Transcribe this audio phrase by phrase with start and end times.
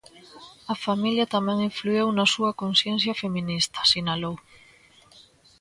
[0.73, 4.35] A familia tamén influíu na súa conciencia feminista, sinalou.